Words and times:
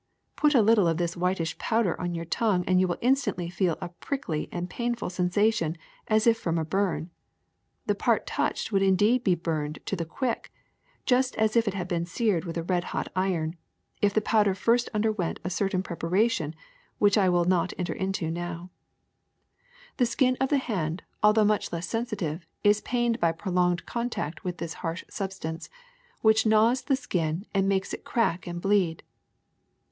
Put 0.35 0.55
a 0.55 0.63
little 0.63 0.87
of 0.87 0.97
this 0.97 1.15
whitish 1.15 1.59
powder 1.59 1.95
on 2.01 2.15
your 2.15 2.25
tongue 2.25 2.63
and 2.65 2.79
you 2.81 2.87
will 2.87 2.97
instantly 3.01 3.51
feel 3.51 3.77
a 3.79 3.89
prickly 3.89 4.49
and 4.51 4.67
painful 4.67 5.11
sensation 5.11 5.77
as 6.07 6.25
if 6.25 6.39
from 6.39 6.57
a 6.57 6.65
burn. 6.65 7.11
The 7.85 7.93
part 7.93 8.25
touched 8.25 8.71
would 8.71 8.81
indeed 8.81 9.23
be 9.23 9.35
burned 9.35 9.77
to 9.85 9.95
the 9.95 10.03
quick, 10.03 10.51
just 11.05 11.35
as 11.35 11.55
if 11.55 11.67
it 11.67 11.75
had 11.75 11.87
been 11.87 12.07
seared 12.07 12.45
with 12.45 12.57
a 12.57 12.63
red 12.63 12.85
hot 12.85 13.09
iron, 13.15 13.57
if 14.01 14.11
the 14.11 14.23
powder 14.23 14.55
first 14.55 14.89
underwent 14.91 15.39
a 15.43 15.51
certain 15.51 15.83
prep 15.83 16.01
aration 16.01 16.55
which 16.97 17.15
I 17.15 17.29
will 17.29 17.45
not 17.45 17.71
enter 17.77 17.93
into 17.93 18.31
now. 18.31 18.71
The 19.97 20.07
skin 20.07 20.35
94 20.41 20.47
THE 20.47 20.55
SECRET 20.55 20.71
OF 20.71 20.71
EVERYDAY 20.71 20.89
THINGS 20.89 20.97
of 20.97 20.97
the 20.97 20.97
hand, 20.97 21.03
although 21.29 21.45
much 21.53 21.71
less 21.71 21.87
sensitive, 21.87 22.47
is 22.63 22.81
pained 22.81 23.19
by 23.19 23.31
prolonged 23.33 23.85
contact 23.85 24.43
with 24.43 24.57
this 24.57 24.73
harsh 24.81 25.03
substance, 25.11 25.69
which 26.21 26.47
gnaws 26.47 26.81
the 26.81 26.95
skin 26.95 27.45
and 27.53 27.69
makes 27.69 27.93
it 27.93 28.03
crack 28.03 28.47
and 28.47 28.59
bleed. 28.59 29.03